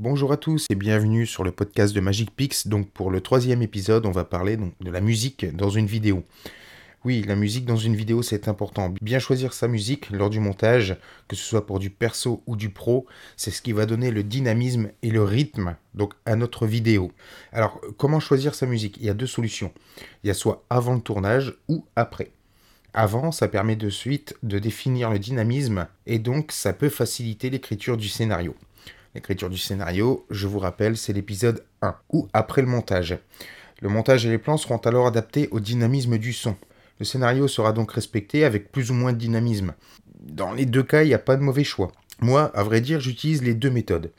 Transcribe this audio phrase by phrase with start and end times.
[0.00, 2.68] Bonjour à tous et bienvenue sur le podcast de Magic Pix.
[2.68, 6.24] Donc pour le troisième épisode, on va parler de la musique dans une vidéo.
[7.04, 8.94] Oui, la musique dans une vidéo, c'est important.
[9.02, 10.96] Bien choisir sa musique lors du montage,
[11.28, 13.04] que ce soit pour du perso ou du pro,
[13.36, 15.76] c'est ce qui va donner le dynamisme et le rythme
[16.24, 17.12] à notre vidéo.
[17.52, 18.96] Alors, comment choisir sa musique?
[19.00, 19.70] Il y a deux solutions.
[20.24, 22.30] Il y a soit avant le tournage ou après.
[22.94, 27.98] Avant, ça permet de suite de définir le dynamisme et donc ça peut faciliter l'écriture
[27.98, 28.56] du scénario.
[29.14, 33.18] L'écriture du scénario, je vous rappelle, c'est l'épisode 1 ou après le montage.
[33.80, 36.56] Le montage et les plans seront alors adaptés au dynamisme du son.
[37.00, 39.74] Le scénario sera donc respecté avec plus ou moins de dynamisme.
[40.20, 41.90] Dans les deux cas, il n'y a pas de mauvais choix.
[42.20, 44.12] Moi, à vrai dire, j'utilise les deux méthodes.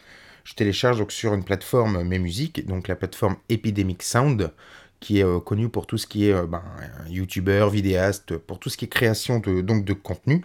[0.44, 4.52] Je télécharge donc sur une plateforme mes musiques, donc la plateforme Epidemic Sound,
[5.00, 6.64] qui est euh, connue pour tout ce qui est euh, ben,
[7.08, 10.44] youtubeur, vidéaste, pour tout ce qui est création de, donc de contenu.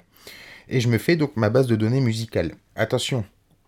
[0.68, 2.52] Et je me fais donc ma base de données musicale.
[2.74, 3.24] Attention,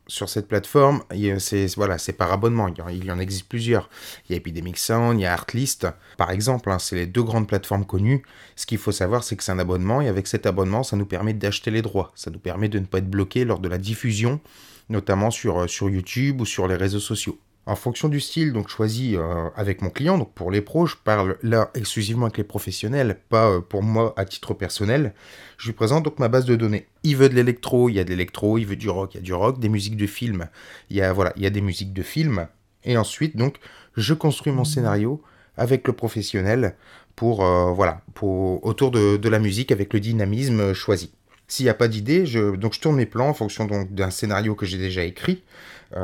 [0.08, 1.02] sur cette plateforme,
[1.38, 2.68] c'est voilà, par abonnement.
[2.68, 3.90] Il y en existe plusieurs.
[4.24, 5.86] Il y a Epidemic Sound, il y a Artlist.
[6.16, 8.22] Par exemple, hein, c'est les deux grandes plateformes connues.
[8.56, 11.06] Ce qu'il faut savoir, c'est que c'est un abonnement et avec cet abonnement, ça nous
[11.06, 12.10] permet d'acheter les droits.
[12.14, 14.40] Ça nous permet de ne pas être bloqué lors de la diffusion,
[14.88, 17.38] notamment sur, euh, sur YouTube ou sur les réseaux sociaux.
[17.68, 20.96] En fonction du style donc choisi euh, avec mon client, donc pour les pros, je
[20.96, 25.12] parle là exclusivement avec les professionnels, pas euh, pour moi à titre personnel.
[25.58, 26.86] Je lui présente donc ma base de données.
[27.02, 29.20] Il veut de l'électro, il y a de l'électro, il veut du rock, il y
[29.20, 30.48] a du rock, des musiques de film,
[30.88, 32.48] il y a voilà, il y a des musiques de film.
[32.84, 33.56] Et ensuite donc
[33.98, 35.22] je construis mon scénario
[35.58, 36.74] avec le professionnel
[37.16, 41.12] pour euh, voilà, pour autour de, la musique avec le dynamisme choisi.
[41.48, 44.54] S'il n'y a pas d'idée, je, donc je tourne mes plans en fonction d'un scénario
[44.54, 45.42] que j'ai déjà écrit,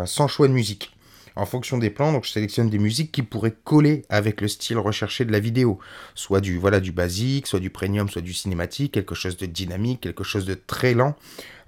[0.05, 0.95] sans choix de musique
[1.36, 4.78] en fonction des plans, donc je sélectionne des musiques qui pourraient coller avec le style
[4.78, 5.78] recherché de la vidéo.
[6.14, 10.00] Soit du, voilà, du basique, soit du premium, soit du cinématique, quelque chose de dynamique,
[10.00, 11.16] quelque chose de très lent.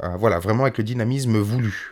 [0.02, 1.90] Euh, voilà, vraiment avec le dynamisme voulu.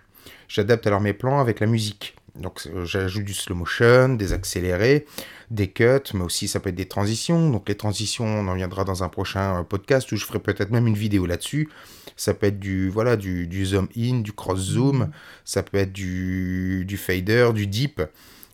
[0.49, 2.15] J'adapte alors mes plans avec la musique.
[2.37, 5.07] Donc euh, j'ajoute du slow motion, des accélérés,
[5.51, 7.51] des cuts, mais aussi ça peut être des transitions.
[7.51, 10.71] Donc les transitions, on en viendra dans un prochain euh, podcast où je ferai peut-être
[10.71, 11.69] même une vidéo là-dessus.
[12.17, 15.11] Ça peut être du voilà du, zoom in, du cross zoom, mhm.
[15.45, 18.03] ça peut être du, du fader, du deep.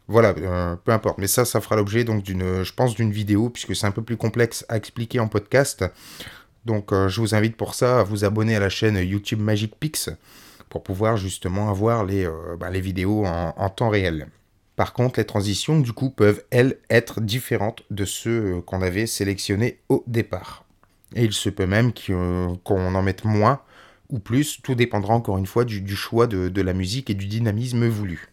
[0.08, 1.18] Voilà, euh, peu importe.
[1.18, 4.02] Mais ça, ça fera l'objet donc d'une, je pense, d'une vidéo puisque c'est un peu
[4.02, 5.84] plus complexe à expliquer en podcast.
[6.66, 10.10] Donc je vous invite pour ça à vous abonner à la chaîne YouTube Magic Pix
[10.70, 14.28] pour pouvoir justement avoir les, euh, bah, vidéos en, temps réel.
[14.76, 19.06] Par contre, les transitions, du coup, peuvent, elles, être différentes de ceux euh, qu'on avait
[19.06, 20.64] sélectionnés au départ.
[21.16, 23.60] Et il se peut même euh, qu'on en mette moins
[24.08, 27.86] ou plus, tout dépendra encore une fois du, choix de, la musique et du dynamisme
[27.86, 28.28] voulu.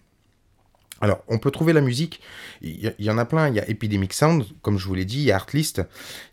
[1.01, 2.21] Alors, on peut trouver la musique,
[2.61, 5.19] il y, en a plein, il y a Epidemic Sound, comme je vous l'ai dit,
[5.19, 5.81] il y a Artlist,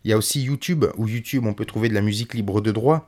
[0.03, 2.71] il y a aussi YouTube, où YouTube on peut trouver de la musique libre de
[2.71, 3.07] droit,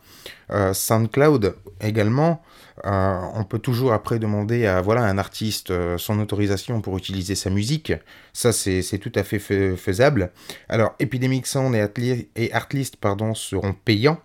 [0.73, 2.43] SoundCloud également,
[2.85, 7.33] euh, on peut toujours après demander à voilà un artiste euh, son autorisation pour utiliser
[7.33, 7.93] sa musique.
[8.33, 10.31] Ça, c'est tout à fait faisable.
[10.69, 11.75] Alors, Epidemic Sound
[12.35, 14.19] et, Artlist pardon, seront payants.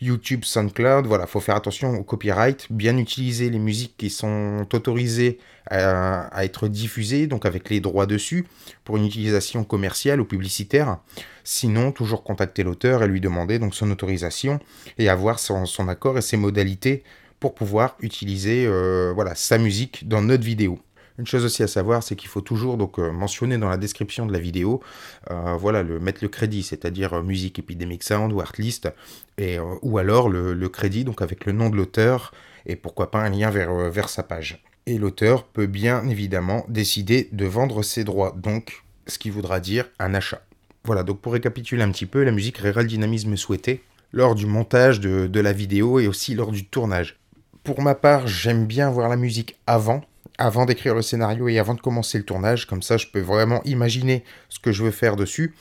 [0.00, 5.38] YouTube, SoundCloud, voilà, faut faire attention au copyright, bien utiliser les musiques qui sont autorisées
[5.66, 8.46] à, à, être diffusées, donc avec les droits dessus,
[8.84, 10.98] pour une utilisation commerciale ou publicitaire.
[11.44, 14.60] Sinon, toujours contacter l'auteur et lui demander donc son autorisation
[14.98, 17.02] et avoir son, son accord et ses modalités
[17.40, 20.78] pour pouvoir utiliser euh, voilà, sa musique dans notre vidéo.
[21.18, 24.24] Une chose aussi à savoir, c'est qu'il faut toujours donc euh, mentionner dans la description
[24.24, 24.80] de la vidéo,
[25.30, 28.88] euh, voilà, le, mettre le crédit, c'est-à-dire musique Epidemic Sound ou Artlist,
[29.36, 32.32] et, ou alors le, crédit donc avec le nom de l'auteur
[32.66, 34.62] et pourquoi pas un lien vers, sa page.
[34.86, 39.88] Et l'auteur peut bien évidemment décider de vendre ses droits, donc ce qui voudra dire
[39.98, 40.42] un achat.
[40.84, 44.46] Voilà, donc pour récapituler un petit peu, la musique créera le dynamisme souhaité lors du
[44.46, 47.18] montage de la vidéo et aussi lors du tournage
[47.68, 50.00] pour ma part, j'aime bien voir la musique avant,
[50.38, 52.66] avant d'écrire le scénario et avant de commencer le tournage.
[52.66, 55.54] Comme ça, je peux vraiment imaginer ce que je veux faire dessus.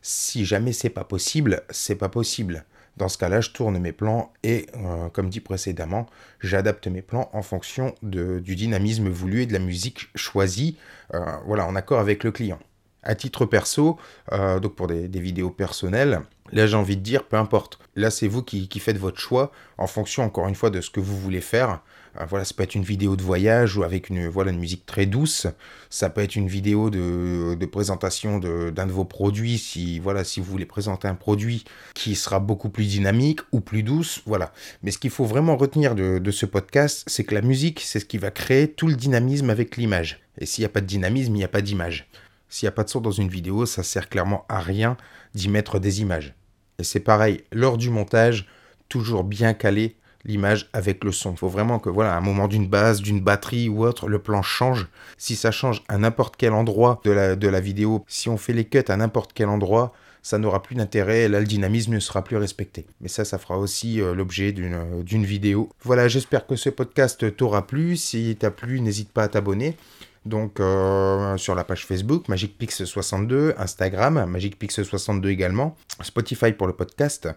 [0.00, 2.64] Si jamais c'est pas possible, c'est pas possible.
[2.96, 6.06] Dans ce cas-là, je tourne mes plans et, euh, comme dit précédemment,
[6.40, 10.76] j'adapte mes plans en fonction du dynamisme voulu et de la musique choisie,
[11.14, 12.58] euh, voilà, en accord avec le client.
[13.04, 13.98] À titre perso,
[14.32, 16.20] euh, donc pour des, vidéos personnelles,
[16.52, 17.80] là j'ai envie de dire, peu importe.
[17.96, 21.00] Là c'est vous qui, faites votre choix en fonction encore une fois de ce que
[21.00, 21.80] vous voulez faire.
[22.20, 24.86] Euh, voilà, ça peut être une vidéo de voyage ou avec une, voilà, une musique
[24.86, 25.48] très douce.
[25.90, 30.46] Ça peut être une vidéo de, présentation d'un de, vos produits si, voilà, si vous
[30.46, 31.64] voulez présenter un produit
[31.94, 34.22] qui sera beaucoup plus dynamique ou plus douce.
[34.26, 34.52] Voilà.
[34.84, 37.98] Mais ce qu'il faut vraiment retenir de, de ce podcast, c'est que la musique, c'est
[37.98, 40.20] ce qui va créer tout le dynamisme avec l'image.
[40.38, 42.08] Et s'il n'y a pas de dynamisme, il n'y a pas d'image.
[42.52, 44.98] S'il n'y a pas de son dans une vidéo, ça sert clairement à rien
[45.34, 46.34] d'y mettre des images.
[46.78, 48.46] Et c'est pareil, lors du montage,
[48.90, 49.96] toujours bien caler
[50.26, 51.32] l'image avec le son.
[51.32, 54.18] Il faut vraiment que, voilà, à un moment d'une base, d'une batterie ou autre, le
[54.18, 54.88] plan change.
[55.16, 58.84] Si ça change à n'importe quel endroit de la, vidéo, si on fait les cuts
[58.86, 62.84] à n'importe quel endroit, ça n'aura plus d'intérêt, là le dynamisme ne sera plus respecté.
[63.00, 65.70] Mais ça, ça fera aussi euh, l'objet d'une vidéo.
[65.84, 67.96] Voilà, j'espère que ce podcast t'aura plu.
[67.96, 69.74] Si t'a plu, n'hésite pas à t'abonner.
[70.24, 77.28] Donc euh, sur la page Facebook, MagicPix62, Instagram, MagicPix62 également, Spotify pour le podcast,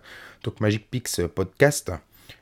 [0.43, 1.91] donc MagicPix Podcast,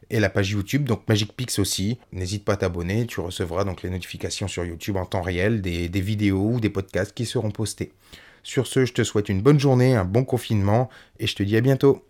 [0.10, 1.98] et la page YouTube, donc MagicPix aussi.
[2.12, 5.88] N'hésite pas à t'abonner, tu recevras donc les notifications sur YouTube en temps réel des,
[5.88, 7.94] des vidéos ou des podcasts qui seront postés.
[8.44, 10.89] Sur ce, je te souhaite une bonne journée, un bon confinement,
[11.19, 12.06] et je te dis à bientôt.